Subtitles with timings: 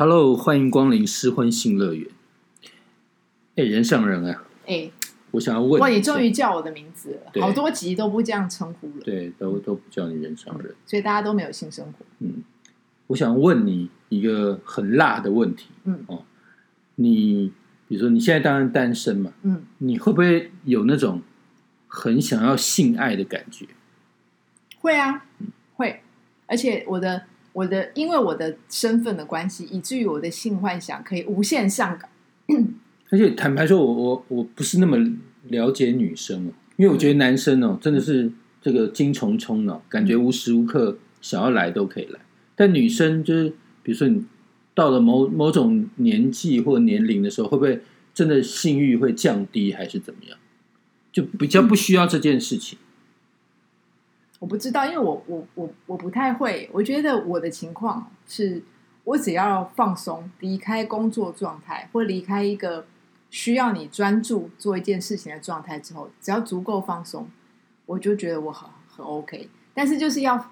[0.00, 2.08] Hello，欢迎光临失婚性乐园。
[3.56, 4.92] 哎，人上人啊，哎，
[5.32, 7.42] 我想要问，哇，你终于叫我的名字了，对。
[7.42, 10.72] 好多集都不这样称呼了，对，都都不叫你人上人。
[10.86, 12.06] 所以大家都没有性生活。
[12.20, 12.44] 嗯，
[13.08, 15.70] 我想问你一个很辣的问题。
[15.82, 16.04] 嗯。
[16.06, 16.22] 哦，
[16.94, 17.52] 你
[17.88, 21.22] 比如说你现在当然单身嘛，嗯，你会不会有那种
[21.88, 23.66] 很想要性爱的感觉？
[24.78, 25.26] 会啊，
[25.74, 26.02] 会，
[26.46, 27.24] 而且我的
[27.58, 32.08] 我的，因为我的身份的关系，以至于我的性幻想可以无限上纲。
[33.10, 34.96] 而且坦白说，我我我不是那么
[35.48, 38.30] 了解女生哦，因为我觉得男生哦真的是
[38.62, 42.20] 这个精虫充脑，感觉无时无刻想要来都可以来。
[42.54, 43.48] 但女生就是，
[43.82, 44.24] 比如说你
[44.72, 47.80] 到了某某种年纪或年龄的时候，会不会
[48.14, 50.38] 真的性欲会降低，还是怎么样？
[51.10, 52.78] 就比较不需要这件事情。
[54.38, 56.70] 我不知道，因为我我我我不太会。
[56.72, 58.62] 我觉得我的情况是，
[59.04, 62.86] 我只要放松，离开工作状态，或离开一个
[63.30, 67.28] 需要你专注做一件事情的状态之后，只要足够放松，
[67.86, 69.48] 我就觉得我很很 OK。
[69.74, 70.50] 但是就是要，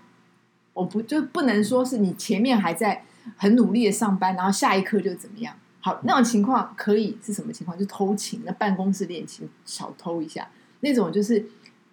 [0.73, 3.05] 我不就不能说是你前面还在
[3.37, 5.55] 很努力的上班，然后下一刻就怎么样？
[5.81, 7.79] 好，那种情况可以是什么情况？
[7.79, 10.49] 就偷情，那办公室恋情小偷一下，
[10.81, 11.47] 那种就是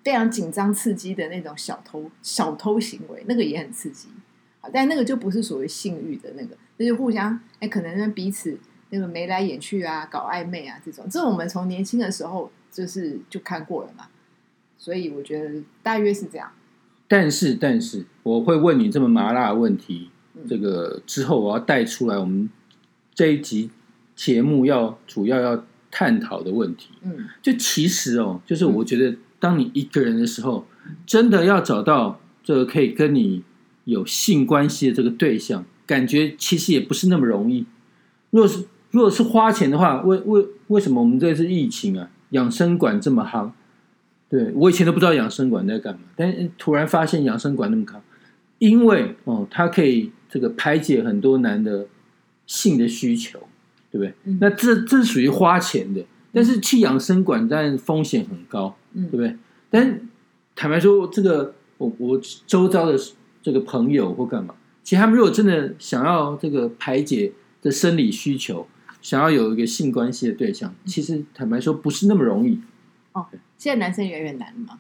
[0.04, 4.10] 非常紧张刺激的那种小偷小偷行为，那个也很刺激。
[4.60, 8.58] 好，但那个就不是所谓性欲的那个，那就互相哎，可能彼此
[8.90, 14.08] 那个眉来眼去啊，搞暧昧啊这种，这我们从年轻的时候就是就看过了嘛。
[14.78, 16.52] 所以我觉得大约是这样。
[17.08, 22.50] 但是，但是我会问你这么麻辣的问题，嗯这个之后我要带出来我们
[23.14, 23.70] 这一集
[24.16, 26.90] 节目要主要要探讨的问题。
[27.02, 30.66] 嗯就其实哦，就是我觉得，当你一个人的时候，
[31.06, 33.44] 真的要找到这个可以跟你
[33.84, 37.66] 有性关系的这个对象，感觉其实也不是那么容易。
[38.30, 43.52] 若是如果是花钱的话，为为为什么我们这次疫情啊，养生馆这么夯？
[44.30, 47.98] 对我以前都不知道养生馆在干嘛，但是突然发现养生馆那么夯，
[48.60, 51.88] 因为哦，它可以这个排解很多男的
[52.48, 53.40] 性的需求，
[53.92, 54.14] 对不对？
[54.24, 59.36] 嗯那这这属于花钱的，但是去养生馆，但风险很高，嗯对不对？
[59.70, 60.02] 但
[60.56, 62.98] 坦白说，这个我我周遭的
[63.42, 67.32] 这个朋友或干嘛，其实他们如果真的想要这个排解
[67.62, 68.68] 的生理需求，
[69.02, 72.62] 想要有一个性关系的对象，其实坦白说不是那么容易。
[73.14, 73.26] 哦
[73.58, 74.80] 现在男生越来越难了嘛。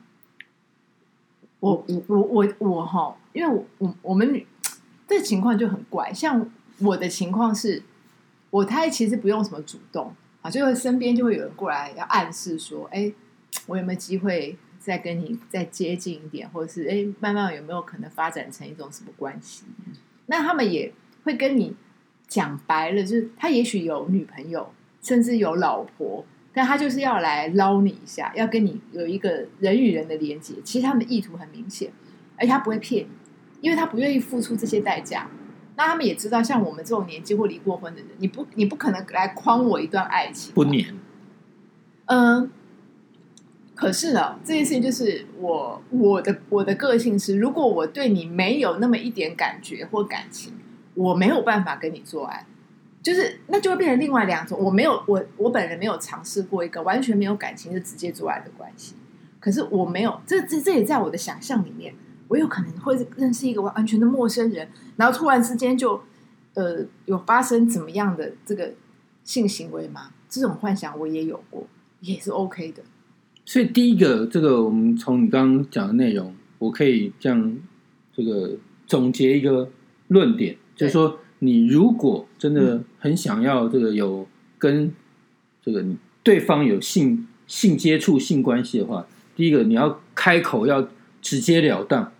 [1.59, 4.45] 我我我我我哈，因为我我我们女
[5.07, 6.45] 这情况就很怪，像
[6.79, 7.81] 我的情况是，
[8.49, 13.13] 我他其实不用什么主动啊，就会身边就会有人过来要暗示说，哎，
[13.67, 19.63] 我有没有机会再跟你再接近一点，或者是哎，慢慢有没有可能发展成一种什么关系？
[20.25, 20.93] 那他们也
[21.23, 21.75] 会跟你
[22.27, 30.55] 讲白了，就是他也许有女朋友，甚至有老婆，但他就是要来捞你一下，要跟你有一个人与人的连接。
[30.63, 31.91] 其实他们的意图很明显，
[32.37, 33.09] 而且他不会骗你，
[33.61, 35.29] 因为他不愿意付出这些代价。
[35.75, 40.93] 那他们也知道，像我们这种年纪或离过婚的人，你不你不可能来诓我一段爱情，不黏，
[42.05, 42.51] 嗯，
[43.75, 50.53] 可是呢，这件事情就是我我的我的个性是，如果我对你没有那么一点感觉或感情，
[50.93, 52.45] 我没有办法跟你做爱，
[53.01, 54.59] 就是那就会变成另外两种。
[54.59, 58.93] 我没有我我本人没有尝试过一个完全没有感情就直接做爱的关系，
[59.39, 61.95] 可是我没有，这这这也在我的想象里面，
[62.27, 65.99] 我有可能会认识一个完全的陌生人，然后突然之间就
[66.53, 68.71] 呃有发生怎么样的这个
[69.23, 70.11] 性行为吗？
[70.29, 71.65] 这种幻想我也有过，
[72.01, 72.83] 也是 OK 的。
[73.45, 77.57] 所以第一个，这个我们从你刚刚讲的内容，我可以这样
[78.15, 78.51] 这个
[78.87, 79.69] 总结一个
[80.07, 84.27] 论点，就是说，你如果真的很想要这个有
[84.57, 84.93] 跟
[85.61, 89.05] 这个你对方有性性接触、性关系的话，
[89.35, 90.87] 第一个你要开口要
[91.21, 92.11] 直截了当，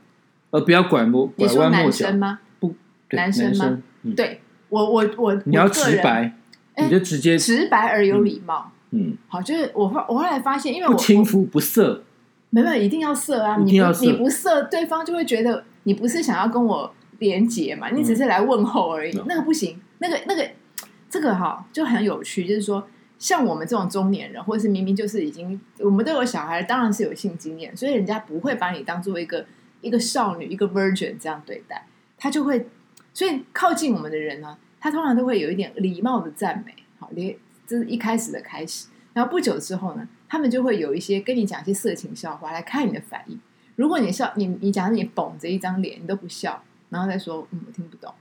[0.52, 2.12] 而不要拐摸拐弯抹角。
[2.12, 2.40] 吗？
[2.60, 2.76] 不
[3.12, 6.36] 男生吗嗯，对我我我你要直白，
[6.74, 8.72] 哎你就直接直白而有礼貌。
[8.74, 8.83] 嗯，
[9.28, 12.04] 好，就是我后我后来发现，因为我不轻浮不色，
[12.50, 19.26] 没有一定要色啊，你你不色，对方就会觉得你不是想要跟我连结嘛，你只是来问候而已，嗯。
[19.28, 20.48] 那个不行，那个那个
[21.10, 22.88] 这个哈就很有趣，就是说
[23.18, 29.46] 像我们这种中年人，或者是明明就是已经我们都有小孩，当然是有性经验，所以人家不会把你当做一个
[29.82, 31.88] 一个少女一个 virgin 这样对待，
[32.18, 32.68] 他就会，
[33.14, 38.88] 所以靠近我们的人呢，他通常都会有一点礼貌的赞美，好，连这是一开始的开始。
[39.14, 43.40] 然后不久之后呢，他们就会有一些跟你讲一些色情笑话来看你的反应。
[43.76, 48.14] 如果你笑，你你假如你绷着一张脸，你都不笑，然后再说嗯我听不懂，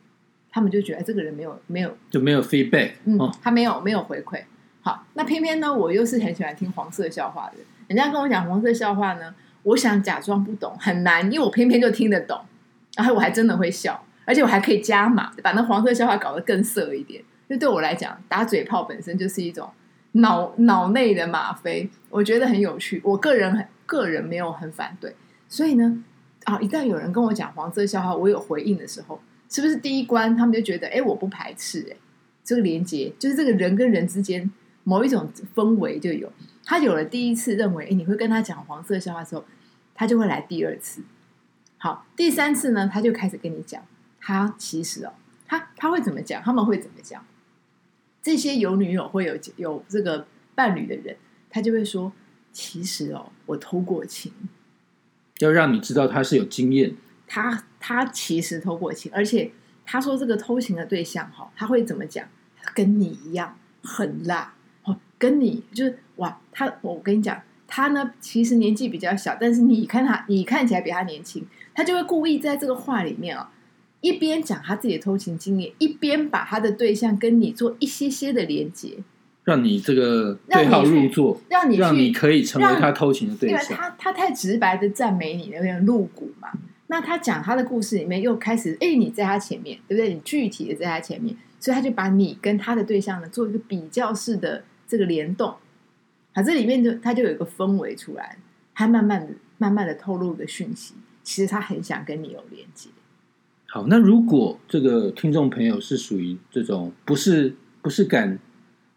[0.51, 4.43] 他们就觉得哎这个人没有没有就没有 feedback 嗯哦，，他没有没有回馈。
[4.83, 7.67] 好，那偏偏呢，我又是很喜欢听黄色笑话的人。
[7.89, 12.39] 人家跟我讲黄色笑话呢，我想假装不懂很难，因为我偏偏就听得懂，
[12.97, 17.23] 然后我还真的会笑，而且我还可以加码，把那黄色笑话搞得更色一点。
[17.49, 19.71] 就对我来讲，打嘴炮本身就是一种
[20.13, 23.01] 脑脑内的吗啡，我觉得很有趣。
[23.05, 25.15] 我个人很个人没有很反对，
[25.49, 26.03] 所以呢，
[26.45, 31.97] 啊，一旦有人跟我讲黄色笑话，我有回应的时候，是不是第一关他们就觉得，哎，我不排斥、哎，
[32.43, 34.51] 这个连接就是这个人跟人之间
[34.85, 36.33] 某一种氛围就有。
[36.65, 39.45] 他有了第一次认为，哎，你会跟他讲黄色笑话之后，
[39.95, 41.03] 他就会来第二次。
[41.77, 43.83] 好，第三次呢，他就开始跟你讲，
[44.21, 45.13] 他其实哦，
[45.47, 46.41] 他他会怎么讲？
[46.41, 47.23] 他们会怎么讲？
[48.23, 51.17] 这些有女友会有有这个伴侣的人，
[51.51, 52.13] 他就会说，
[52.53, 54.33] 其实哦，我偷过情，
[55.41, 56.95] 要让你知道他是有经验，
[57.27, 59.51] 他他其实偷过情，而且
[59.85, 62.29] 他说这个偷情的对象哈，他会怎么讲？
[62.75, 64.55] 跟你一样很辣。
[64.85, 73.53] 哦，跟你就是哇，他我跟你讲，他呢其实年纪比较小，但是你看他，你看起来比他年轻，他就会故意在这个话里面啊、
[74.03, 78.99] 一边讲他自己的偷情经验，一边把他的对象跟你做一些些的连接，
[79.45, 83.77] 让你这个对号入座，让你去让你可以成为他偷情的对象因为。
[83.77, 86.51] 他他太直白的赞美你，有点露骨嘛。
[86.89, 90.13] 那他讲他的故事里面又开始，哎，你在他前面，对不对？
[90.13, 95.55] 你具体的在他前面，所以他就把你跟他的对象呢做一个比较式的这个联动。
[96.35, 98.37] 好，这里面就他就有一个氛围出来，
[98.75, 102.91] 他慢慢的、慢慢的透露一个讯息，其实他很想跟你有连接。
[103.75, 108.39] 好，那如果这个听众朋友是属于这种不是不是敢，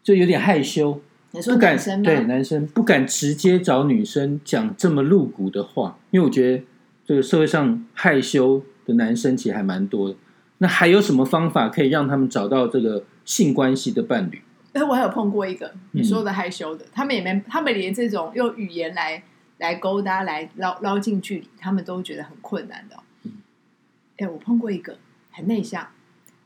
[0.02, 1.00] 就有点害羞，
[1.30, 2.04] 你说不敢男生吗？
[2.04, 6.62] 对男生不敢直接找女生讲这么露骨的话，因为我觉得
[7.06, 10.16] 这个社会上害羞的男生其实还蛮多的。
[10.58, 14.42] 那还有什么方法可以让他们找到这个性关系的伴侣？
[14.74, 19.22] 哎， 我还有碰过一个嗯你说的害羞的，他们也没，他们连这种用语言来
[19.56, 23.00] 来勾搭、来捞捞近距离，他们都觉得很困难的哦。
[24.18, 24.96] 哎、我碰过一个
[25.30, 25.86] 很内向，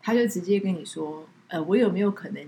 [0.03, 2.43] 他就直接跟你说：“呃，我有没有可能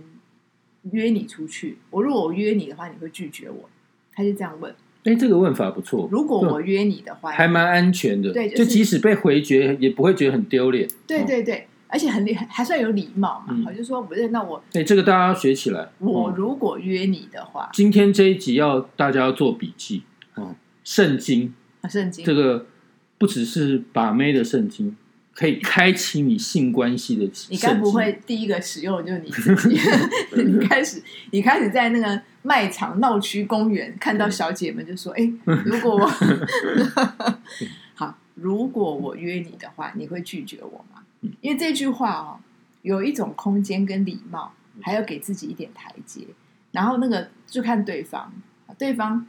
[0.91, 1.79] 约你出去？
[1.91, 3.69] 我如果我约你的话，你会拒绝我？”
[4.15, 4.75] 他就这样问。
[5.05, 10.89] 哎，这个问法不错，如果我约你的话，还蛮安全的，对就是就即使被回绝，也不会觉得很丢脸。
[11.09, 13.47] 对对对，而且很礼还算有礼貌嘛。
[13.51, 15.81] 嗯好，就说不是，那我哎，这个大家要学起来。
[15.81, 20.05] 哦我如果约你的话，今天这一集要大家要做笔记
[20.37, 20.55] 哦，
[20.85, 22.67] 圣经啊圣经这个
[23.19, 24.97] 不只是把妹的圣经，
[25.35, 27.31] 可以开启你性关系的。
[27.49, 29.79] 你该不会第一个使用的就是你自己？
[30.45, 35.33] 你开始，你开始在那个卖场、闹区、公园看到小姐们就说：“哎、
[35.65, 36.07] 如果我
[37.95, 41.03] 好，如果我约你的话，你会拒绝我吗？”
[41.41, 42.41] 因为这句话哦，
[42.83, 46.27] 有一种空间跟礼貌，还要给自己一点台阶。
[46.73, 48.33] 然后那个就看对方，
[48.77, 49.27] 对方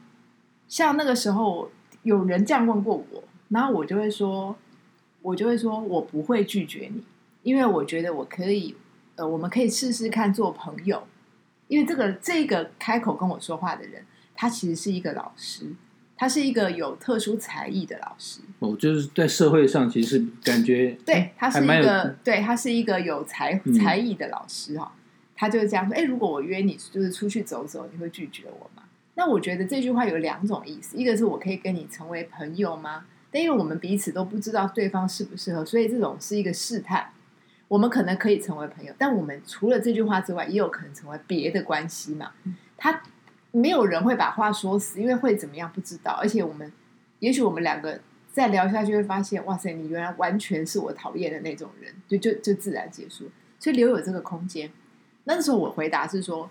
[0.67, 1.69] 像那个时候
[2.01, 4.55] 有人这样问过我，然后我就会说，
[5.23, 7.01] 我就会说我不会拒绝你，
[7.41, 8.75] 因为我觉得我可以，
[9.15, 11.01] 呃，我们可以试试看做朋友。
[11.69, 14.05] 因为这个这个开口跟我说话的人，
[14.35, 15.73] 他其实是一个老师，
[16.15, 18.41] 他是一个有特殊才艺的老师。
[18.59, 24.93] 哦，就是在社会上其实感觉对，他是一个，对他是一个有才嗯才艺的老师哈、
[25.35, 28.83] 他就是这样说：，哎，如果我约你就是出去走走，你会拒绝我吗？
[29.15, 33.05] 那我觉得这句话有两种意思，一个是我可以跟你成为朋友吗？
[33.33, 37.09] 但因为我们彼此都不知道对方适不适合，所以这种是一个试探。
[37.67, 42.31] 我们可能可以成为朋友，但我们除了这句话之外，也有可能成为别的关系嘛。
[42.77, 43.01] 他
[43.51, 46.11] 没有人会把话说死，因为会怎么样不知道。
[46.21, 46.71] 而且我们，
[47.17, 47.99] 也许我们两个
[48.31, 53.31] 再聊下去，会发现，哇塞，你原来完全是我讨厌的那种人，就就就自然结束。
[53.57, 54.69] 所以留有这个空间。
[55.23, 56.47] 那时候我回答是说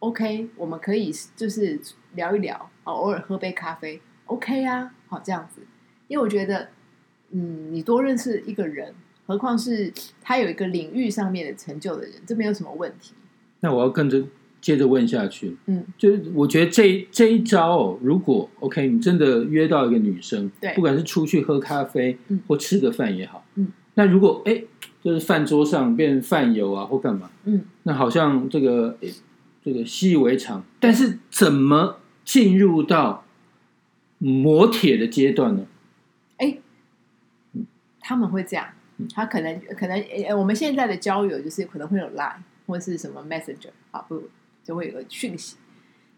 [0.00, 1.80] ，OK，我们可以就是
[2.12, 5.62] 聊一聊，哦，偶尔喝杯咖啡，OK 啊，好这样子。
[6.08, 6.68] 因为我觉得，
[7.30, 8.94] 嗯，你多认识一个人，
[9.26, 13.14] 何况是他有一个领域上面的成就的人，这没有什么问题。
[13.60, 14.22] 那我要跟着
[14.60, 24.62] 接着问下去，嗯，就是我觉得这这一招哦，如果 OK，你真的约到一个女生，对不管是出去喝咖啡，嗯或吃个饭也好，嗯，那如果哎，
[25.02, 28.96] 就是饭桌上变饭友啊，或干嘛，嗯，那好像这个
[29.64, 33.24] 这个习以为常，但是怎么进入到
[34.18, 35.66] 磨铁的阶段呢？
[38.06, 38.68] 哎，他们会这样，
[39.12, 42.36] 他可能可能呃，我们现在的交友就是可能会有 Line
[42.66, 44.22] 或是什么 Messenger 啊，不
[44.62, 45.56] 就会有个讯息，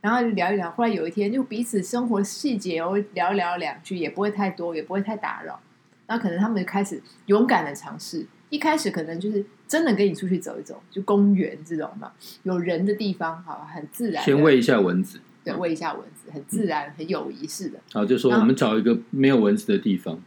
[0.02, 0.70] 然后聊一聊。
[0.70, 5.60] 后来有一天，就彼此生活细节哦聊一聊两句，也不会太多，也不会太打扰。
[6.06, 12.12] 那可能他们就开始勇敢的尝试，一开始可能就是真的跟你出去走一走，就公园这种嘛，
[12.44, 14.24] 有人的地方，好，很自然。
[14.24, 17.78] 先喂一下蚊子，对，喂一下蚊子，很自然、很有仪式的。
[17.92, 20.18] 然后就说我们找一个没有蚊子的地方。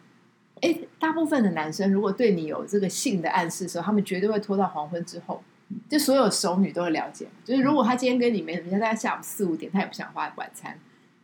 [0.61, 5.43] 哎，大部分的男生如果对你有这个性的暗示的时候，他们绝对会拖到黄昏之后。
[5.87, 10.77] 就所有熟女都会了解，就是如果他今天跟你没什么，像大概下午四五点，他也不想花晚餐，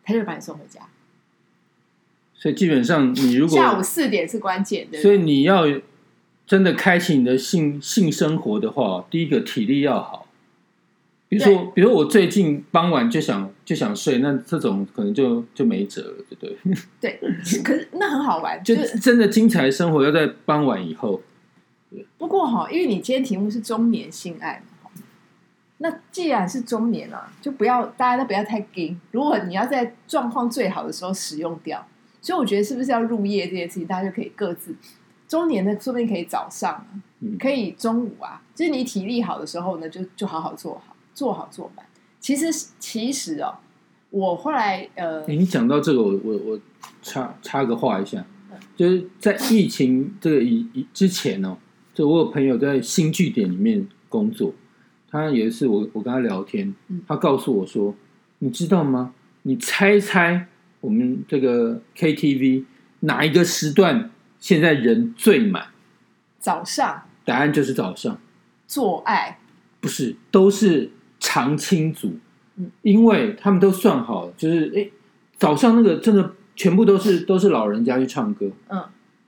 [0.06, 0.80] 他就把你送回家。
[2.34, 5.66] 所以基本上你如果下午果，四点是关键的，所以你要
[6.46, 10.27] 真的开启你的性性生活的话，第一个体力要好。
[11.30, 16.58] 比如说，比如我最近傍晚就想就想睡，那这种可能就就没辙了，对不对？
[17.20, 17.20] 对，
[17.64, 21.22] 可是那很好玩，就就是真的精彩生活要在傍晚以后。
[22.18, 24.90] 不过哈，因为你今天题目是中年性爱嘛，
[25.78, 29.00] 那既然是中年了、就不要大家都不要太硬。
[29.12, 31.86] 如果你要在状况最好的时候使用掉，
[32.22, 34.76] 所以我觉得是不是要入夜这件事情，大家就可以各自
[35.28, 36.88] 中年的，说不定可以早上啊，
[37.22, 41.84] 嗯可以中午啊，就是你体力好的时候呢，就就好好做好，做好做满。
[42.20, 42.46] 其实
[42.78, 43.56] 其实哦，
[44.12, 46.60] 我后来呃，你讲到这个，我我我
[47.02, 48.24] 插插个话一下，
[48.76, 51.58] 就是在疫情这个以以之前哦，
[51.96, 54.54] 就我有朋友在新据点里面工作，
[55.10, 57.96] 他有一次我我跟他聊天嗯，他告诉我说，
[58.38, 59.16] 你知道吗？
[59.42, 60.48] 你猜猜
[60.82, 62.66] 我们这个 KTV
[63.00, 65.68] 哪一个时段现在人最满？
[66.40, 68.20] 早上答案就是早上，
[68.68, 69.40] 做爱，
[69.80, 70.92] 不是，都是
[71.38, 72.18] 常青组。
[72.56, 74.92] 嗯，因为他们都算好，就是诶，
[75.38, 78.84] 早上那个真的全部都是都是老人家去唱歌，嗯，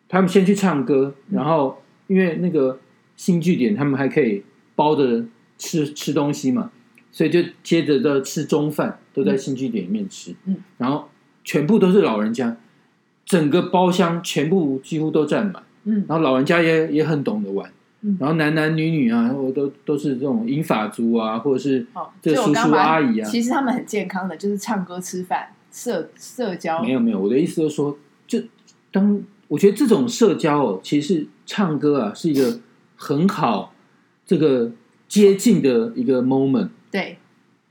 [0.07, 1.35] 他们先去唱歌，嗯。
[1.35, 2.79] 然后因为那个
[3.15, 4.43] 新据点，他们还可以
[4.75, 5.23] 包着
[5.59, 6.71] 吃吃东西嘛，
[7.11, 11.07] 所以就接着的吃中饭，都在新据点里面吃，嗯，然后
[11.43, 12.57] 全部都是老人家，
[13.25, 15.61] 整个包厢全部几乎都占满。
[15.83, 16.03] 嗯。
[16.07, 18.17] 然后老人家也也很懂得玩，嗯。
[18.19, 28.39] 然后男男女女啊，我都都是这种英法族啊，或者是哦，这叔叔阿姨啊，其实他们很健康的，就是唱歌、吃饭、社社交，没有没有，我的意思就是说，就
[28.91, 32.59] 当我觉得这种社交哦，其实唱歌啊是一个
[32.95, 33.73] 很好
[34.25, 34.71] 这个
[35.07, 36.69] 接近的一个 moment。
[36.91, 37.17] 对，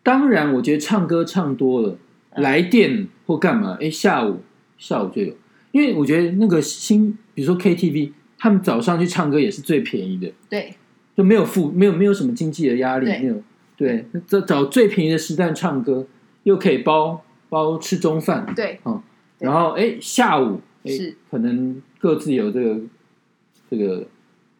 [0.02, 1.98] 当然，我觉得唱歌唱多了，
[2.30, 2.42] 嗯。
[2.42, 4.42] 来电或干嘛，哎，下午
[4.76, 5.34] 下午就有，
[5.72, 10.32] 因为我觉得那个新，比如说 KTV，他们早上去唱歌也是最便宜的。
[10.48, 10.74] 对，
[11.16, 13.18] 就没有负没有没有什么经济的压力，对。
[13.18, 13.42] 没有。
[13.76, 16.04] 对，找找最便宜的时段唱歌，
[16.42, 19.46] 又可以包包吃中饭，对，对。
[19.46, 21.16] 然后哎下午哎是。
[21.30, 22.80] 可能各自有这个
[23.70, 24.08] 这个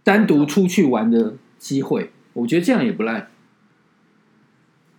[0.05, 3.27] 单独出去玩的机会，我觉得这样也不赖。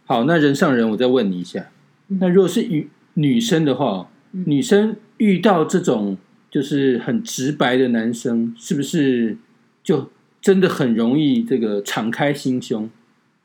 [0.05, 1.67] 好，那人上人，我再问你一下，
[2.09, 2.17] 嗯。
[2.19, 4.43] 那如果是女女生的话，嗯。
[4.45, 6.17] 女生遇到这种
[6.50, 9.38] 就是很直白的男生，是不是
[9.84, 12.89] 就真的很容易这个敞开心胸，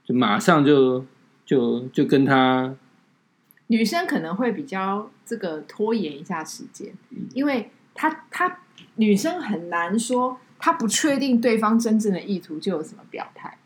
[0.05, 1.05] 就马上就
[1.45, 2.75] 就就跟他
[3.67, 6.93] 女生可能会比较这个拖延一下时间，
[7.33, 8.61] 因为她她
[8.97, 13.59] 女生很难说，她不确定对方真正的意图就有什么表态。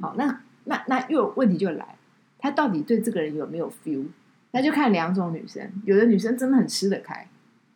[0.00, 1.96] 好，那那那又有问题就来，
[2.38, 4.06] 她到底对这个人有没有 feel？
[4.52, 7.28] 那就看两种女生，有的女生真的很吃得开，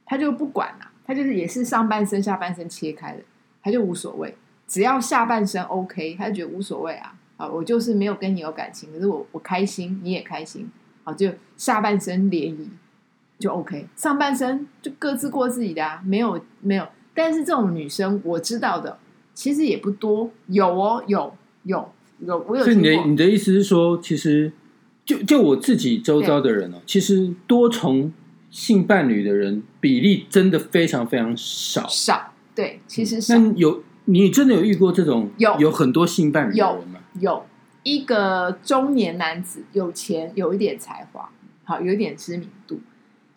[0.06, 3.22] 她就不管了，她就是也是上半身下半身切开的，
[3.60, 4.32] 他就无所谓，
[4.68, 7.16] 只要下半身 OK，他就觉得无所谓啊。
[7.36, 10.70] 啊，我就是没有跟你有感情，可是我我开心，你也开心，
[11.02, 12.70] 好，就下半身联谊
[13.40, 16.86] 就 OK，上半身就各自过自己的啊，没有没有。
[17.12, 18.96] 但是这种女生我知道的
[19.34, 21.90] 其实也不多，有哦，有有
[22.20, 22.76] 有，我有所以。
[22.76, 24.52] 你的你的意思是说，其实
[25.04, 28.12] 就就我自己周遭的人哦，其实多重
[28.50, 31.86] 性伴侣的人比例真的非常非常少。
[31.88, 37.00] 少对，其实少那有你真的有遇过这种有有很多性伴侣的有人吗？
[37.20, 37.46] 有
[37.82, 41.30] 一个中年男子，有钱，有一点才华，
[41.64, 42.80] 好，有一点知名度。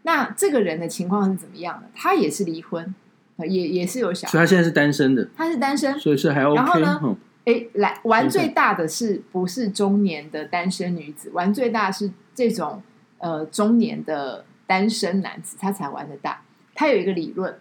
[0.02, 1.88] 那这个人的情况是怎么样的？
[1.96, 2.94] 他也是离婚，
[3.38, 5.98] 啊也也是有小孩，所以他现在是单身的，他是单身。
[6.00, 6.56] 所以是还 OK。
[6.56, 7.16] 然后呢嗯
[7.46, 11.30] 哎，来玩最大的是不是中年的单身女子？
[11.32, 12.82] 玩最大是这种
[13.20, 16.42] 呃中年的单身男子，他才玩得大。
[16.74, 17.60] 他有一个理论，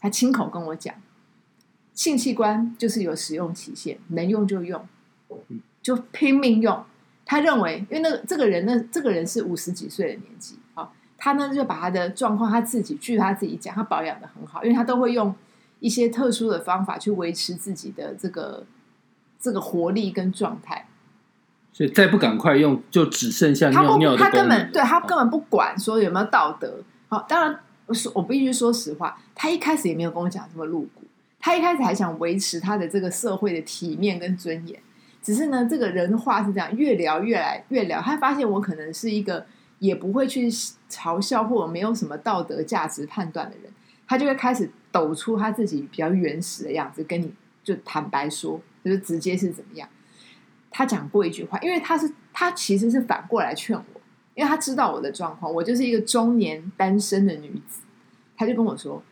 [0.00, 0.92] 他亲口跟我讲，
[1.94, 4.84] 性器官就是有使用期限，能用就用，
[5.80, 6.84] 就拼命用。
[7.24, 15.32] 他认为，因为那个这个人呢，这个人是五十几岁的年纪啊，他呢就把他的状况他自己，据他自己讲，他保养的很好，因为他都会用
[15.78, 18.66] 一些特殊的方法去维持自己的这个
[19.38, 20.87] 这个活力跟状态。
[21.78, 24.48] 所以再不赶快用，就只剩下尿尿，的他根。
[24.48, 26.82] 本对他根本不管说有没有道德。
[27.06, 27.56] 好，当然
[27.86, 31.02] 我说我必须说实话，他一开始也没有跟我讲这么露骨，
[31.38, 34.76] 他一开始还想维持他的这个社会的体面跟尊严，
[35.22, 39.46] 只是呢，这个人话是这样，越聊越来越聊，他发现我可能是一个
[39.78, 40.50] 也不会去
[40.90, 43.72] 嘲笑或者没有什么道德价值判断的人，
[44.08, 47.32] 他就会开始抖出他自己比较原始的样子，跟你
[47.62, 49.88] 就坦白说，就是直接是怎么样。
[50.70, 54.00] 他讲过一句话，因为他是他其实是反过来劝我，
[54.34, 57.82] 因为他知道我的状况，我就是一个中年单身的女子，
[58.36, 59.02] 他就跟我说，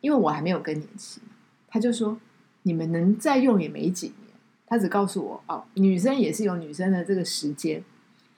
[0.00, 0.88] 因为我还没有更年。
[0.96, 1.20] 期，
[1.68, 2.18] 他就说
[2.62, 4.30] 你们能再用也没几年，
[4.66, 7.84] 他只告诉我哦，女生也是有女生的这个时间，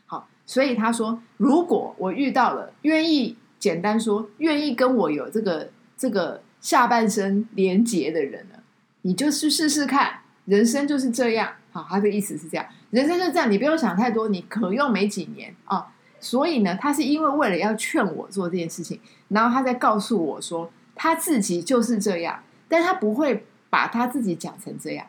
[0.07, 8.59] 好，所以他说如果我遇到了愿意简单说愿意跟我有这个这个下半身连结的人呢，
[9.03, 11.53] 你就去试试看，人生就是这样。
[11.83, 15.95] 好，他的意思是这样，人生就这样，你不用想太多，你可用没几年啊。
[16.21, 25.07] 所以呢，他是因为为了要劝我做这件事情，然后他在告诉我说他自己就是这样，但他不会把他自己讲成这样。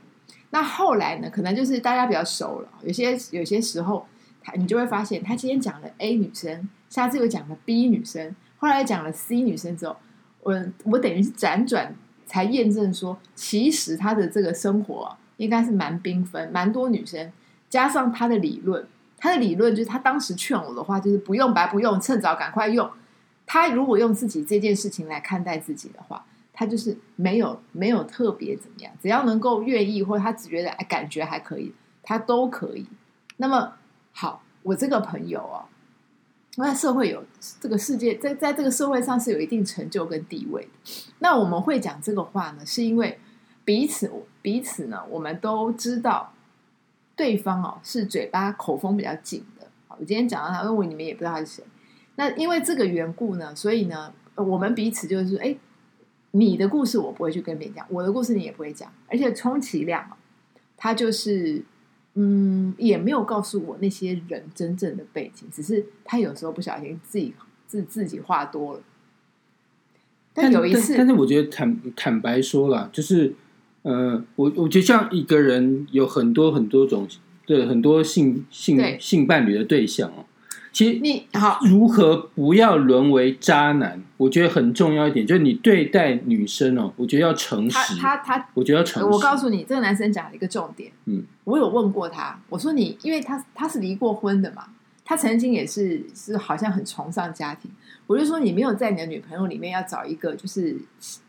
[0.51, 4.05] 那后来呢，可能就是大家比较熟了，有些有些时候，
[4.43, 9.95] 他你就会发现，他今天讲了 A 女生，下次又讲了 B 女生，后来讲了 C 女生之后，
[10.41, 11.95] 我我等于是辗转
[12.27, 15.17] 才验证说，其实他的这个生活。
[15.39, 17.31] 应该是蛮缤纷，蛮多女生，
[17.69, 18.85] 加上他的理论，
[19.17, 22.89] 他的理论就是他当时劝我的话，就是不用白不用，趁早赶快用。
[23.45, 32.85] 他如果用自己这件事情来看待自己的话，他就是没有没有特别怎么样，只要能够愿意，或者他只觉得哎感觉还可以，他都可以。
[33.37, 33.75] 那么
[34.11, 35.63] 好，我这个朋友哦，
[36.57, 37.23] 在社会有
[37.61, 40.69] 这个世界，在在这个社会上是有一定成就跟地位的。
[41.19, 43.17] 那我们会讲这个话呢，是因为。
[43.65, 44.11] 彼此
[44.49, 46.33] 彼此呢，我们都知道
[47.15, 49.67] 对方哦是嘴巴口风比较紧的。
[49.87, 51.63] 好，我今天讲到他，因为你们也不知道他是谁。
[52.15, 55.55] 那因为这个缘故呢，所以呢，我们彼此就是哎，
[56.31, 58.91] 你的故事我不会去跟别人讲，我的故事你也不会讲。
[59.07, 60.17] 而且充其量
[60.75, 61.63] 他就是
[62.15, 67.35] 嗯，也没有告诉我那些人真正的背景，只是他有时候不小心自己
[67.67, 68.81] 自自己话多了。
[70.33, 73.35] 但有一次，但是我觉得坦坦白说了，就是。
[73.83, 77.07] 呃，我我觉得像一个人有很多很多种，
[77.45, 80.25] 对很多性性性伴侣的对象哦。
[80.71, 84.03] 其实你好，如何不要沦为渣男？
[84.17, 87.95] 我觉得很重要一点，就是你对待女生哦，我觉得要诚实。
[87.99, 89.09] 他他，我觉得要诚实。
[89.09, 90.91] 我告诉你，这个男生讲了一个重点。
[91.05, 94.65] 嗯，我有问过他，我说你，因为他他是离过婚的嘛，
[95.03, 97.71] 他曾经也是是好像很崇尚家庭。
[98.05, 100.77] 我就说你没有在你的女朋友里面要找一个，就是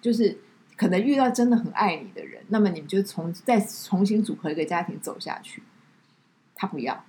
[0.02, 0.36] 就是。
[0.80, 5.62] 可能遇到真的很爱你的人，那么你们就从再重新组合一个家庭走下去。
[6.54, 7.04] 他不要，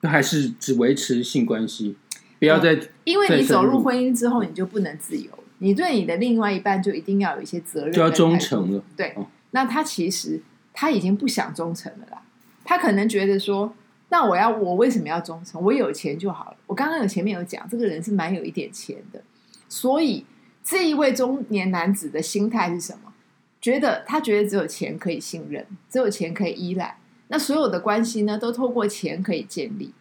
[0.00, 1.98] 那还是只维持性关系，
[2.38, 8.82] 不要再因为你走入婚姻之后，你就不能自由，你对你的另外一半就一定要有一些责任，就要忠诚了。
[8.96, 9.14] 对，
[9.50, 10.40] 那他其实
[10.72, 12.22] 他已经不想忠诚了啦。
[12.64, 13.76] 他可能觉得说，
[14.08, 15.62] 那我要我为什么要忠诚？
[15.62, 16.56] 我有钱就好了。
[16.68, 19.22] 我刚刚有前面有讲，这个人是蛮有一点钱的，
[19.68, 20.24] 所以。
[20.64, 23.12] 这一位中年男子的心态是什么？
[23.60, 26.98] 觉得他觉得只有钱可以信任，只有钱可以依赖，
[27.28, 29.92] 那所有的关系呢，都透过钱可以建立。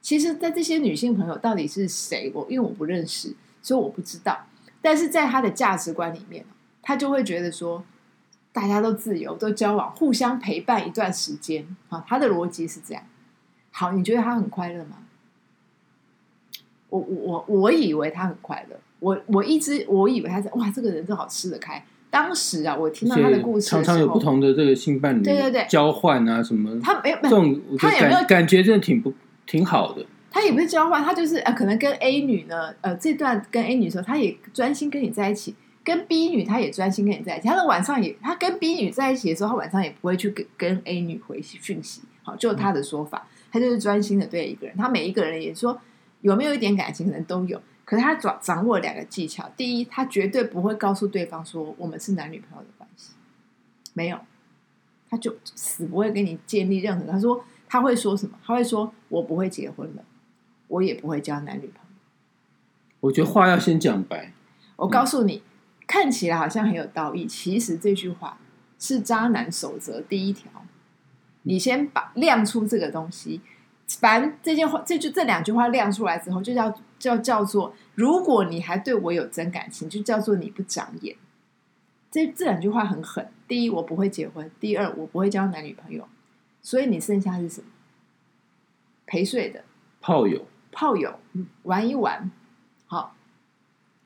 [0.00, 2.30] 其实，在这些女性朋友到底是谁？
[2.34, 4.46] 我因为我不认识，所以我不知道。
[4.82, 6.44] 但是在他的价值观里面，
[6.82, 7.84] 他就会觉得说，
[8.52, 12.04] 大家都自由，都交往，互相陪伴一段时间啊。
[12.06, 13.02] 他的逻辑是这样。
[13.70, 14.98] 好，你觉得他很快乐吗？
[16.90, 18.76] 我我我以为他很快乐。
[19.04, 21.84] 我我一直我以为他是哇，这个人正好吃得开。
[22.08, 26.80] 当时啊，我听到他的故事，常常有不同的这个性伴侣，对对对，交换啊什么。
[26.80, 29.12] 他没有这种，他有没有感觉真的挺不
[29.44, 30.06] 挺好的？
[30.30, 35.52] 他也不是交换，他就是呃，可能跟 A 女呢，呃，这段跟 A 女时候，他也专心跟你在一起；
[35.84, 37.48] 跟 B 女，他也专心跟你在一起。
[37.48, 42.02] 他的晚上也，他跟 B 女在一起的时候，他晚上也不会去跟跟 A 女回讯息。
[42.22, 44.76] 好，就他的说法，他就是专心的对一个人。
[44.76, 45.78] 他每一个人也说
[46.22, 47.60] 有没有一点感情，可能都有。
[47.84, 53.12] 可是他掌掌握两个技巧，第一，他绝对不会告诉对方说我们是男女朋友的关系，
[53.92, 54.18] 没有，
[55.10, 57.04] 他就死不会跟你建立任何。
[57.12, 58.38] 他说他会说什么？
[58.42, 60.02] 他会说我不会结婚了，
[60.68, 61.80] 我也不会交男女朋友。
[63.00, 64.32] 我觉得话要先讲白。
[64.76, 65.42] 我告诉你，
[65.86, 68.38] 看起来好像很有道义，其实这句话
[68.78, 70.50] 是渣男守则第一条。
[71.42, 73.42] 你先把亮出这个东西。
[73.86, 81.16] 凡这件话，这句这两句话亮出来之后，就叫叫叫做，如果你还对我有真感情，就叫做你不长眼。
[82.10, 83.28] 这这两句话很狠。
[83.46, 86.08] 第一，我不会结婚；第二，我不会交男女朋友。
[86.62, 87.66] 所以你剩下是什么？
[89.06, 89.64] 陪睡的
[90.00, 91.18] 炮友，炮友
[91.64, 92.30] 玩一玩。
[92.86, 93.14] 好，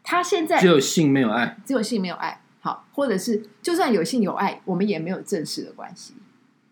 [0.03, 2.41] 他现在只有性没有爱，只有性没有爱。
[2.61, 6.15] 好，或者是就算有性有爱，我们也没有正式的关系。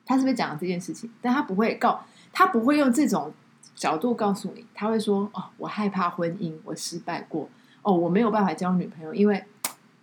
[0.04, 1.10] 他是不是讲了这件事情？
[1.20, 2.04] 但他不会告，
[2.38, 3.33] 他不会用这种
[3.75, 7.49] 角度告诉你，他会说：“哦，我害怕婚姻，我失败过，
[7.81, 9.42] 哦，我没有办法交女朋友，因为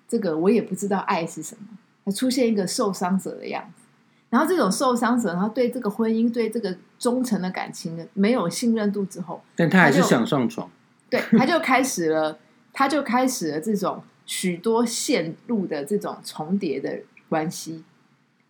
[0.07, 1.67] 这个我也不知道爱是什么。”
[2.03, 3.83] 他出现一个受伤者的样子，
[4.31, 10.67] 然后这种受伤者，然后对这个婚姻、对这个忠诚的感情的，没有信任度之后，但他还是想上床。
[11.11, 12.39] 对，他就开始了，
[12.73, 17.83] 他就开始了这种许多线路的这种重叠的关系。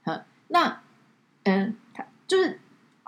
[0.05, 0.79] 嗯，那
[1.43, 2.61] 嗯，他就是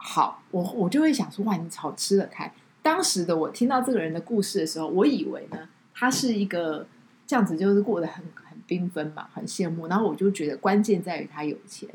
[0.08, 2.54] 好，我我就会想说，哇，你好吃得开。
[2.84, 6.86] 当时的我听到这个人的故事的时候，我以为呢，他是一个
[7.26, 9.88] 这样子，就是过得很很缤纷嘛，很羡慕。
[9.88, 11.90] 然后我就觉得关键在于他有钱，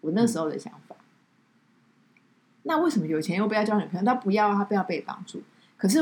[0.00, 0.96] 我那时候的想法。
[2.64, 4.04] 那为什么有钱又不要交女朋友？
[4.04, 5.40] 他不要，他不要被绑住。
[5.76, 6.00] 可是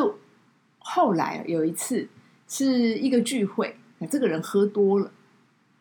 [0.78, 2.08] 后来有一次
[2.48, 5.12] 是一个聚会，那这个人喝多了，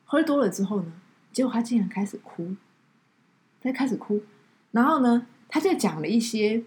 [0.03, 0.91] 喝多了之后呢，
[1.31, 2.53] 结果他竟然开始哭，
[3.61, 4.21] 他开始哭，
[4.71, 6.63] 然后呢，他就讲了一些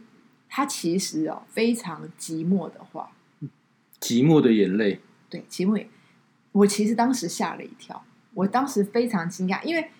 [0.48, 3.10] 他其实哦非常寂寞的话。
[4.00, 5.88] 寂寞的眼泪，对，寂寞也，
[6.52, 8.00] 我其实当时吓了一跳，
[8.32, 9.90] 我当时非常惊讶，因为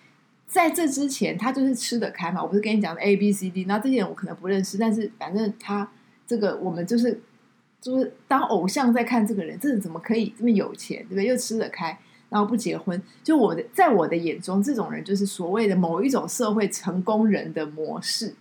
[0.47, 5.91] 在这之前他就是吃得开嘛，我不是跟你讲的 A B C D，那这些人我可能不认识，但是反正他
[6.25, 7.19] 这个我们就是
[7.81, 11.25] 就是当偶像在看这个人，这人怎么可以这么有钱，对不对？
[11.25, 18.33] 又吃得开，然后不结婚，就我的在我的眼中，这种人就是所谓的某一种社会成功人的模式。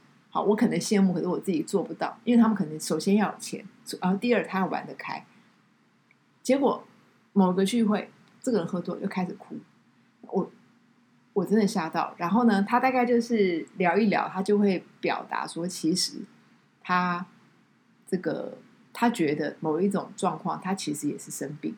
[0.42, 3.64] 我可能羡慕，可是我自己做不到，因为他们可能首先要有钱，
[4.00, 5.24] 然后第二他要玩得开。
[6.42, 6.84] 结果
[7.32, 9.56] 某个聚会，这个人喝多又开始哭，
[10.22, 10.50] 我
[11.32, 12.14] 我真的吓到。
[12.16, 16.20] 然后呢，他大概就是聊一聊，他就会表达说，其实
[16.80, 17.26] 他
[18.06, 18.58] 这个
[18.92, 21.76] 他觉得某一种状况，他其实也是生病。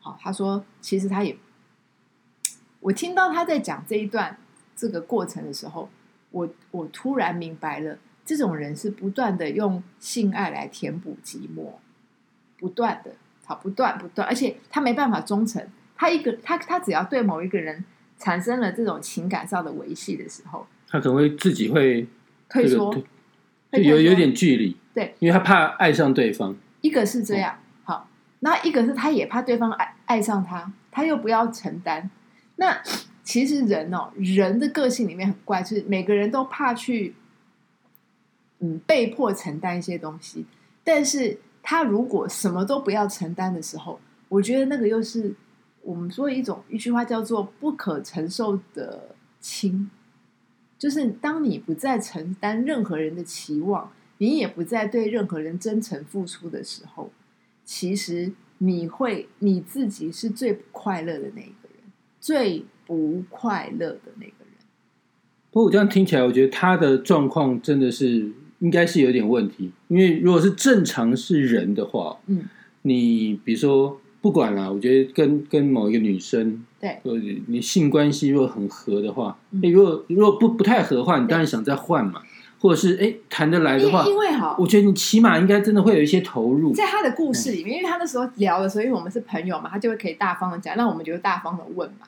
[0.00, 1.38] 好，他说其实他也，
[2.80, 4.36] 我听到他在讲这一段
[4.74, 5.88] 这个过程的时候，
[6.32, 11.74] 我我突然明白了，这种人是不断的用性爱来填补寂寞。
[12.58, 13.12] 不断的，
[13.44, 15.66] 好，不断不断，而且他没办法忠诚。
[15.96, 17.84] 他一个他他只要对某一个人
[18.18, 22.06] 产生了这种情感上的维系的时候，他可能会自己会
[22.48, 22.94] 退缩，
[23.72, 26.54] 有有点距离，对，因为他怕爱上对方。
[26.82, 28.08] 一个是这样，好，
[28.40, 32.10] 那一个是他也怕对方爱爱上他，他又不要承担。
[32.56, 32.80] 那
[33.22, 37.14] 其实人哦，人的个性里面很怪，就是每个人都怕去，
[38.60, 40.46] 嗯，被迫承担一些东西。
[40.84, 45.34] 但是他如果什么都不要承担的时候，我觉得那个又是
[45.82, 49.90] 我们说一种一句话叫做不可承受的轻，
[50.78, 53.92] 就是当你不再承担任何人的期望。
[54.18, 57.10] 你也不再对任何人真诚付出的时候，
[57.64, 61.82] 其实你会你自己是最不快乐的那一个人，
[62.20, 64.48] 最不快乐的那个人。
[65.50, 72.44] 不过我这样听起来，我觉得他的状况真的是应该是有点问题，因为如果是正常是人的话，嗯，
[72.82, 77.12] 你比如说不管啦，我觉得跟跟某一个女生，对，呃，
[77.48, 79.60] 你性关系如果很合的话，嗯。
[79.62, 82.22] 诶如果如果不不太合的话，你当然想再换嘛，
[82.58, 86.72] 或者是哎谈得来的话因，为哈，我觉得你起码应该真的会有一些投入。
[86.72, 92.06] 在他的故事里面，因为他那时候聊的时候，因为我们是朋友嘛，他就会可以大方的讲，那我们就大方的问嘛。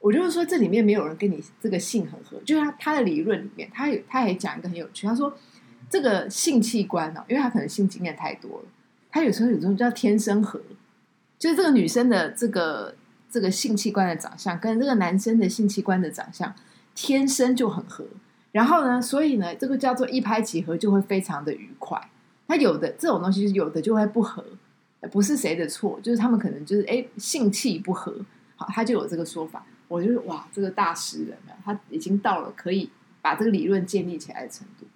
[0.00, 5.36] 我就是说，这里面没有人跟你这个性很合，就是他他的理论里面，他有他也讲一个很有趣，他说
[5.90, 8.64] 这个性器官呢、因为他可能性经验太多了，
[9.10, 10.58] 他有时候有种叫天生合，
[11.38, 12.94] 就是这个女生的这个
[13.30, 16.54] 这个性器官的长相跟这个男生的性器官的长相
[16.94, 18.06] 天生就很合，
[18.52, 22.00] 然后呢，所以呢，这个叫做一拍即合，就会非常的愉快。
[22.48, 24.42] 他有的这种东西，有的就会不合，
[25.12, 28.16] 不是谁的错，就是他们可能就是哎性气不合，
[28.56, 29.64] 好，他就有这个说法。
[29.90, 32.88] 我就是哇，这个大诗人啊，他已经到了可以
[33.20, 34.86] 把这个理论建立起来的程度。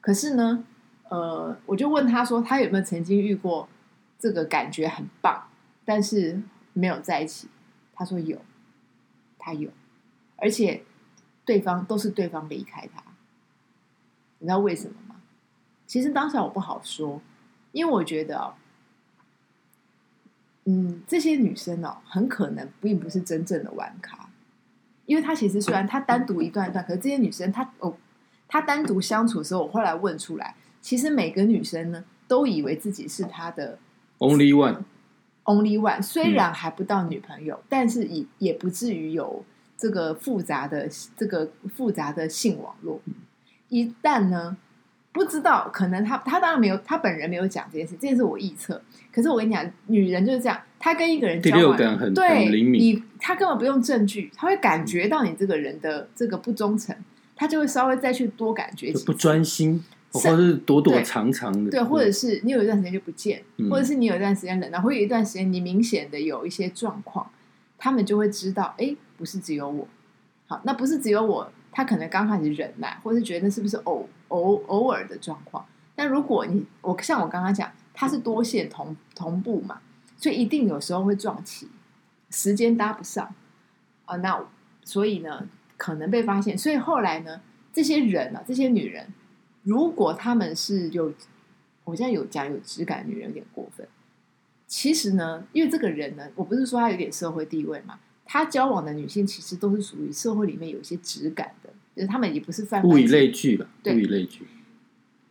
[0.00, 0.64] 可是呢，
[1.08, 3.68] 呃，我就问他说，他有没有曾经遇过
[4.18, 5.46] 这个感觉很棒，
[5.84, 7.48] 但是没有在一起？
[7.94, 8.42] 他说有，
[9.38, 9.70] 他有，
[10.34, 10.82] 而且
[11.44, 13.04] 对方都是对方离开他。
[14.40, 15.20] 你知道为什么吗？
[15.86, 17.22] 其实当下我不好说，
[17.70, 18.54] 因为我觉得哦，
[20.64, 24.29] 嗯，这些女生哦，很可能并不是真正的玩咖，
[25.10, 27.92] 因为他其实虽然他单独一段一段，可是这些女生她哦，
[28.46, 33.76] 她单独相处的时候，我后来问出来，其实每个女生呢都以为自己是他的
[34.18, 39.44] Only one，only one，虽然还不到女朋友，但是也也不至于有
[39.76, 43.00] 这个复杂的这个复杂的性网络。
[43.68, 44.56] 一旦呢，
[45.10, 48.80] 不知道，可能他他当然没有，他本人没有讲这件事，这件事我臆测。
[49.12, 56.96] 可是我跟你讲，女人就是这样，他跟一个人第交往，六感很对很灵敏，你他根本不用证据，他会感觉到你这个人的这个不忠诚，
[57.36, 63.68] 他就会稍微再去多感觉就不专心，或者是躲躲藏藏的，对，或者是你有一段时间就不见，嗯。
[63.68, 67.30] 或者是你有一段时间冷淡，或有一段时间你明显的有一些状况，
[67.76, 69.86] 他们就会知道，哎，不是只有我。
[70.46, 75.64] 好，那不是只有我，他可能刚开始忍耐，或是觉得是不是偶偶偶尔的状况。
[75.94, 79.78] 但如果你我像我刚刚讲，他是多线同同步嘛，
[80.20, 81.66] 所以一定有时候会撞期，
[82.30, 83.34] 时间搭不上
[84.04, 84.44] 啊、那
[84.84, 86.58] 所以呢，可能被发现。
[86.58, 87.40] 所以后来呢，
[87.72, 89.06] 这些人啊，这些女人，
[89.62, 91.12] 如果他们是有，
[91.84, 93.88] 我现在有讲有质感的女人有点过分。
[94.66, 104.46] 其实呢，因为这个人呢，我不是说他有点社会地位嘛，他交往的女性其实都是属于社会里面有一些质感的，就是他们也不是泛泛物以之类聚吧，对物以类聚。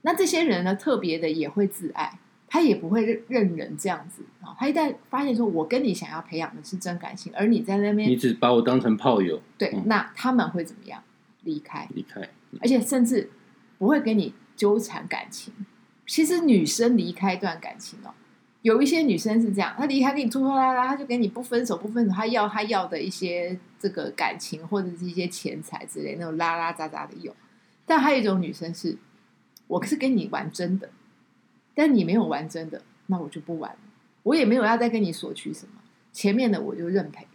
[0.01, 2.17] 那这些人呢，特别的也会自爱，
[2.49, 4.55] 他也不会认认人这样子啊。
[4.59, 11.01] 他一旦发现说，我跟你想要培养的是真感情，而你在那边你只把我当成炮友对嗯，那他们会怎么样？
[11.43, 12.19] 离开，离开，
[12.59, 13.29] 而且甚至
[13.77, 15.53] 不会跟你纠缠感情。
[16.05, 18.11] 其实女生离开一段感情哦，
[18.61, 27.33] 有一些女生是这样，她离开跟你拖拖拉拉，她就跟你不分手不分手，她要她要的一些这个感情或者是一些钱财之类那种拉拉杂杂的有。
[27.85, 28.97] 但还有一种女生是，
[29.67, 30.89] 我是跟你玩真的，
[31.79, 33.79] 但你没有玩真的，那我就不玩了，
[34.23, 37.25] 我也没有要再跟你索取什么，前面的我就认赔，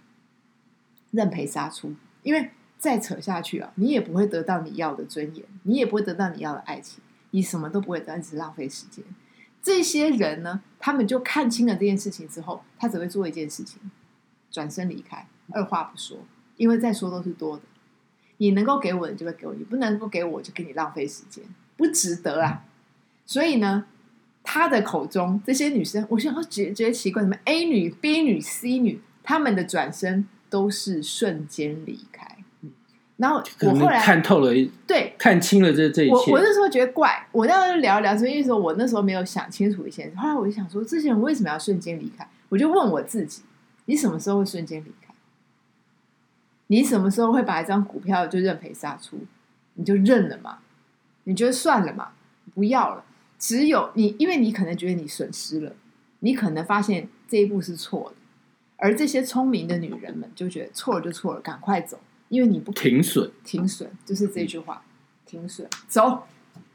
[1.12, 9.02] 认赔杀出，因为再扯下去啊，你也不会得到你要的尊严，你也不会得到你要的爱情，你什么都不会得到，只是浪费时间。
[9.62, 13.80] 这些人呢，他们就看清了这件事情之后，他只会做一件事情，
[14.50, 16.18] 转身离开，二话不说，
[16.59, 17.62] 因为再说都是多的。
[18.37, 21.42] 你能够给我的就会给我，你不能够给我就给你浪费时间，
[21.78, 22.66] 不值得啊。
[23.24, 23.87] 所以呢，
[24.44, 32.37] 他的口中这些女生，我想觉觉得奇怪，什么 A 女、B 女、C 女，她们的转身都是瞬间离开。
[33.16, 34.52] 然后我后来看透了，
[34.87, 36.40] 对看清了这这一我我。
[36.40, 42.28] 那时候觉得怪，我那时候聊一聊，所以那时候我那时候没有想清楚一些，后来我就想说，这些人为什么要瞬间离开？
[42.48, 43.42] 我就问我自己，
[43.87, 45.14] 你什么时候会瞬间离开？
[46.66, 49.20] 你什么时候会把一张股票就认赔杀出？
[49.74, 50.59] 你就认了嘛？
[51.22, 52.09] 你觉得算了嘛？
[52.52, 53.04] 不要了。
[53.38, 55.73] 只有你，因为你可能觉得你损失了，
[56.20, 58.16] 你可能发现这一步是错的，
[58.77, 64.83] 而这些聪明的女人们就觉得错了就错了，赶快走，因为你不停损，停损，就是这句话，
[65.27, 66.23] 停损，走，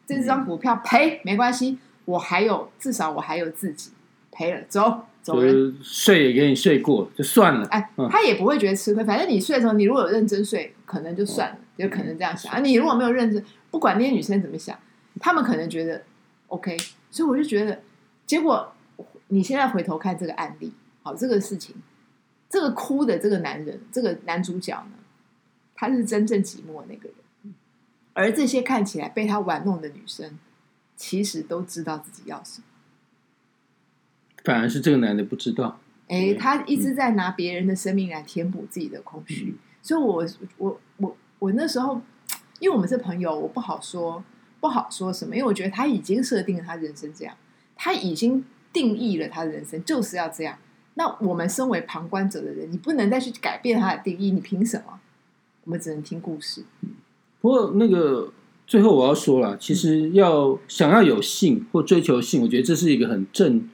[0.06, 3.92] 这张股票赔没关系，我还有至少我还有自己
[4.32, 5.36] 赔了，走走
[5.84, 7.68] 睡也给你睡过，就算了。
[7.68, 12.54] 哎嗯，他也不会觉得吃亏，反正你睡的时候，你如果有认真睡，可能就算了，就可能这样想。
[12.54, 14.78] 啊，你如果没有认真，不管那些女生怎么想，
[15.20, 16.04] 她们可能觉得
[16.50, 16.78] OK，
[17.10, 17.82] 所以我就觉得，
[18.26, 18.74] 结果
[19.30, 21.76] 你现在回头看这个案例，好，这个事情，
[22.50, 24.98] 这个哭的这个男人，这个男主角呢，
[25.76, 27.54] 他是真正寂寞的那个人，
[28.14, 30.38] 而这些看起来被他玩弄的女生，
[30.96, 32.66] 其实都知道自己要什么。
[34.44, 40.26] 反而是这个男的不知道，哎，嗯他一直在拿别人的生命来填补自己的空虚，所以我
[40.58, 42.02] 我我我那时候，
[42.60, 44.24] 因为我们是朋友，我不好说
[44.60, 47.36] 不好说什么，因为我觉得他已经设定了他人生这样，
[47.76, 48.44] 他已经
[48.74, 50.58] 定义了他的人生就是要这样。
[50.96, 55.00] 那我们身为旁观者的人，你不能再去改变他的定义，你凭什么？
[55.64, 56.64] 我们只能听故事。
[57.42, 58.34] 不过那个
[58.68, 63.70] 最后我要说了，其实要想要有性或追求性，我觉得这是一个很正、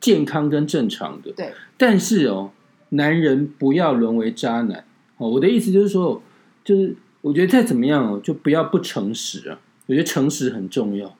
[0.00, 1.30] 健康跟正常的。
[1.32, 2.50] 对，但是哦，
[2.90, 4.84] 男人不要沦为渣男
[5.18, 5.28] 哦。
[5.28, 6.20] 我的意思就是说，
[6.64, 9.60] 就是我觉得再怎么样哦，就不要不诚实啊。
[9.90, 11.12] 我觉得诚实很重要。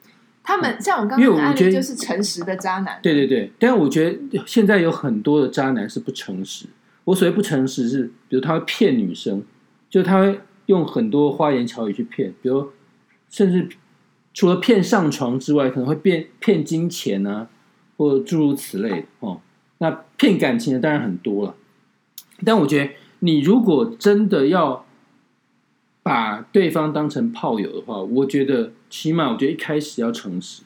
[0.44, 6.66] 他们像我刚因为刚的案我觉得例就是诚实的渣男，对对对，但我觉得现在有很多的渣男是不诚实。
[7.02, 9.42] 我所谓不诚实是，比如他会骗女生，
[9.88, 12.70] 就他会用很多花言巧语去骗，比如
[13.28, 13.68] 甚至
[14.32, 17.48] 除了骗上床之外，可能会骗骗金钱啊，
[17.96, 19.40] 或诸如此类的哦。
[19.78, 21.54] 那骗感情的当然很多了，
[22.44, 24.84] 但我觉得你如果真的要
[26.10, 30.62] 把对方当成炮友的话，我觉得起码我觉得一开始要诚实。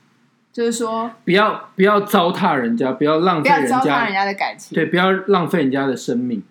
[0.50, 4.74] 就是说不要不要糟蹋人家，不要浪不费人要糟蹋人家，家的感情。
[4.74, 6.42] 对，不要浪费人家的生命。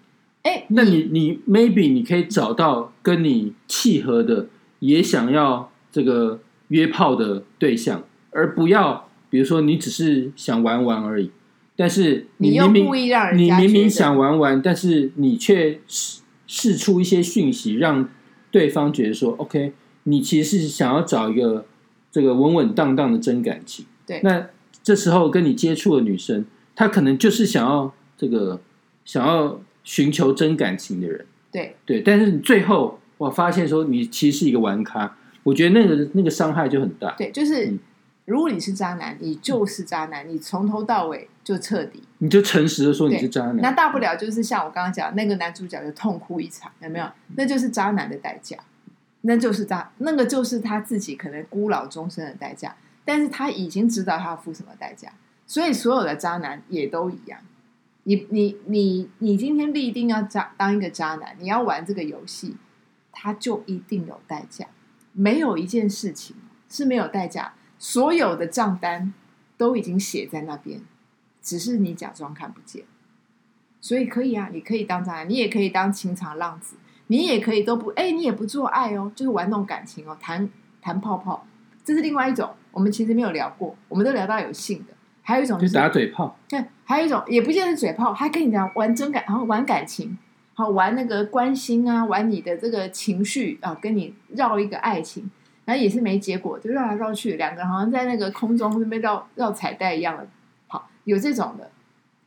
[0.43, 4.47] 哎，那你你 maybe 你可以找到跟你契合的，
[4.79, 11.31] 也想要这个约炮的对象，而不要比如说你只是想玩玩而已，
[11.77, 18.09] 但是你又明明故意让人你家觉明明想玩玩，但是你却释释出一些讯息，让
[18.53, 21.65] 对方觉得说 OK，你其实是想要找一个
[22.09, 23.85] 这个稳稳当当的真感情。
[24.05, 24.47] 对那
[24.81, 28.61] 这时候跟你接触的女生，她可能就是想要这这个
[29.03, 37.11] 想要寻求真感情的人，对对，但是你最后我发现说你其实是一个玩咖，我觉得那个那个伤害就很大。
[37.17, 37.79] 对，就是、嗯
[38.25, 42.03] 如果你是渣男，你就是渣男，你从头到尾就彻底。
[42.19, 47.05] 你就诚实的说你是渣男，那大不了就是像我刚刚讲，那个男主角就痛哭一场，有没有？
[47.35, 48.57] 那就是渣男的代价，
[49.21, 52.75] 那就是渣，那个就是他自己可能孤老终生的代价。
[53.05, 55.11] 但是他已经知道他要付什么代价，
[55.45, 57.41] 所以所有的渣男也都一样。
[58.03, 62.55] 你你你你今天立定要渣当一个渣男，你要玩这个游戏，
[63.11, 64.67] 他就一定有代价。
[65.11, 66.37] 没有一件事情
[66.69, 69.13] 是没有代价，所有的账单
[69.57, 70.79] 都已经写在那边，
[71.41, 72.85] 只是你假装看不见。
[73.81, 80.49] 所以可以啊，你可以当渣男，你也可以当情场浪子，你也可以都不哎，你也不做爱哦，就是玩弄感情哦，谈
[80.81, 81.45] 谈泡泡，
[81.83, 82.51] 这是另外一种。
[82.71, 86.37] 我们其实没有聊过，我们都聊到有性的，还有一种就是打嘴炮。
[86.47, 90.17] 对，还有一种也不见得是嘴炮，还跟你讲玩真感，然后玩感情，
[90.53, 95.29] 好玩那个关心啊，玩你的这个情绪啊，跟你绕一个爱情，
[95.65, 100.27] 然后也是没结果，就绕来绕去，两个人好像在那个空中那边绕绕彩带一样的，
[100.67, 101.69] 好有这种的，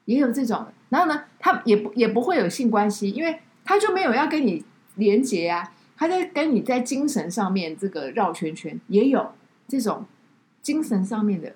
[0.04, 9.32] 也有这种的，然后呢，他也不也不会有性关系，因为他就没有要跟你连接啊，他在跟你在精神上面这个绕圈圈，也有
[9.68, 10.04] 这种
[10.62, 11.52] 精神上面的，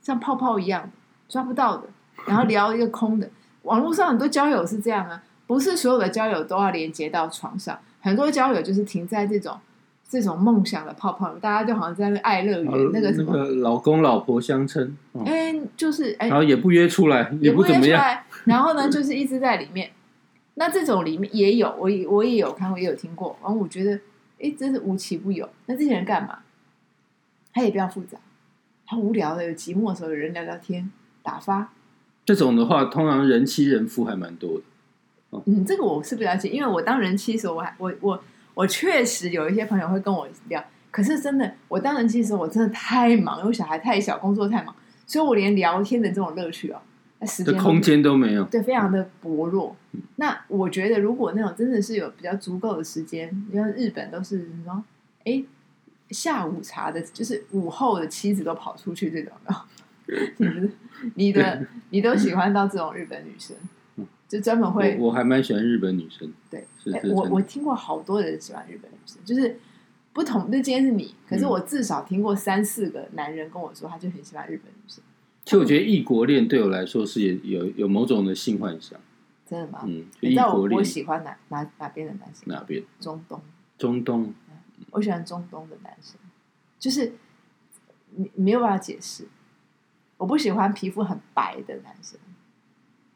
[0.00, 0.90] 像泡泡一样
[1.28, 1.88] 抓不到的。
[2.26, 3.30] 然后聊一个空的。
[3.62, 9.58] 网络上很多交友是这样啊，不是所有的交友都要连接到床上，很多交友就是停在这种
[10.10, 18.18] 这种梦想的泡泡，大家就好像在那个爱乐园那个什么，个老公老婆相称，哦哎、就是哎然后也不约出来，也不怎么样。
[18.44, 19.90] 然后呢就是一直在里面。
[20.54, 23.34] 那这种里面也有，我也我也有看过，也有听过。
[23.40, 23.98] 然后我觉得，
[24.42, 25.48] 哎，真是无奇不有。
[25.66, 26.40] 那这些人干嘛？
[27.54, 28.18] 他也不要复杂，
[28.86, 30.90] 他无聊的，有寂寞的时候有人聊聊天，
[31.22, 31.72] 打发。
[32.26, 35.40] 这种的话，通常人妻人夫还蛮多的。
[35.46, 38.22] 嗯，这个我是不了解，因为我当人妻的时候，我还我我
[38.60, 44.74] 我确实有一些朋友会跟我聊，可是真的，我当人妻的时候，我真的太忙，因为小孩太小，工作太忙，
[45.06, 46.78] 所以我连聊天的这种乐趣哦，
[47.20, 48.44] 那时间空间都没有。
[48.44, 49.74] 对非常的薄弱。
[50.16, 54.84] 那我觉得，如果那种真的是有比较足够的时间，你像日本都是什么，
[55.24, 55.42] 哎，
[56.10, 59.56] 下午茶的，就是午后的妻子都跑出去这种的，
[60.36, 60.68] 你的
[61.14, 63.56] 你 的你都喜欢到这种日本女生，
[64.30, 66.64] 就专门会我我还蛮喜欢日本女生，对，
[67.12, 69.58] 我我听过好多人喜欢日本女生，就是
[70.12, 70.48] 不同。
[70.52, 75.02] 那今天是你，可是嗯我至少听过三四个男人跟我说，他就很喜欢日本女生。
[75.44, 79.00] 其实我觉得异国恋对我来说是有有有某种的性幻想。
[79.44, 79.80] 真的吗？
[79.84, 82.44] 嗯，就你知道我我喜欢哪哪哪边的男生？
[82.46, 82.80] 哪边？
[83.00, 83.42] 中东，
[83.76, 84.32] 中东
[84.92, 86.14] 我喜欢中东的男生，
[86.78, 87.14] 就是
[88.14, 89.26] 你你没有办法解释。
[90.18, 92.16] 我不喜欢皮肤很白的男生，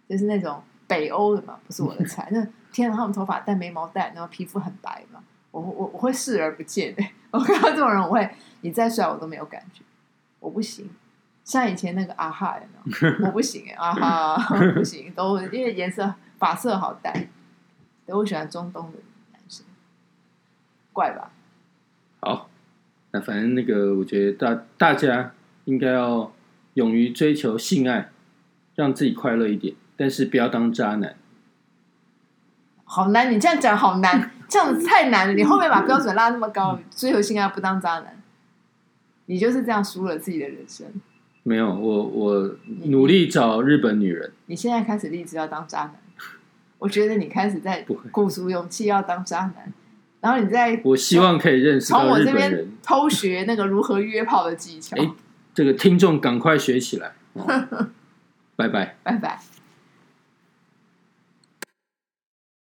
[0.09, 2.29] 就是那种北欧的嘛，不是我的菜。
[2.31, 7.05] 那天啊，他们头发淡眉毛淡，然后皮肤很白嘛，我我我会视而不见的。
[7.31, 8.29] 我看到这种人，我会
[8.61, 9.83] 你再帅我都没有感觉，
[10.41, 10.89] 我不行。
[11.45, 13.93] 像以前那个啊哈，有没有 我不行哎，啊
[14.37, 17.13] 哈 不行，都因为颜色发色好淡。
[18.07, 18.99] 对，我喜欢中东的
[19.33, 19.65] 男生，
[20.93, 21.31] 怪吧？
[22.21, 22.49] 好，
[23.11, 25.33] 那反正那个，我觉得大大家
[25.65, 26.33] 应该要
[26.75, 28.11] 勇于追求性爱，
[28.75, 31.17] 让自己快乐一点，但是不要当渣男。
[32.85, 35.35] 好难，你这样讲好难， 这样子太难了。
[35.35, 38.23] 你后面把标准拉那么高，追求性爱不当渣男，
[39.27, 40.87] 你就是这样输了自己的人生。
[41.43, 45.95] 没有，我我努力找日本女人，你现在开始立志要当渣男，
[46.79, 49.73] 我觉得你开始在鼓足勇气要当渣男，
[50.21, 52.69] 然后你在我希望可以认识从我这边。
[52.83, 54.97] 偷学那个如何约炮的技巧。
[54.97, 55.11] 哎
[55.55, 57.47] 这个听众赶快学起来，哦
[58.57, 58.97] 拜拜。
[59.05, 59.41] 拜拜。